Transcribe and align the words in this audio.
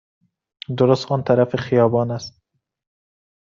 درست 0.77 1.11
آن 1.11 1.23
طرف 1.23 1.55
خیابان 1.55 2.11
است. 2.11 2.41